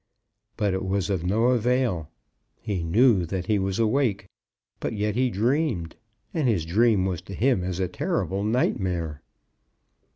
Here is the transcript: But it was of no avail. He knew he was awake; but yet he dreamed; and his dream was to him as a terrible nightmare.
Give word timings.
But 0.57 0.73
it 0.73 0.83
was 0.83 1.11
of 1.11 1.23
no 1.23 1.49
avail. 1.49 2.09
He 2.59 2.81
knew 2.81 3.27
he 3.45 3.59
was 3.59 3.77
awake; 3.77 4.25
but 4.79 4.93
yet 4.93 5.13
he 5.13 5.29
dreamed; 5.29 5.95
and 6.33 6.47
his 6.47 6.65
dream 6.65 7.05
was 7.05 7.21
to 7.21 7.35
him 7.35 7.63
as 7.63 7.79
a 7.79 7.87
terrible 7.87 8.43
nightmare. 8.43 9.21